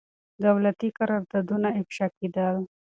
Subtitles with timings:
[0.45, 2.55] دولتي قراردادونه افشا کېدل.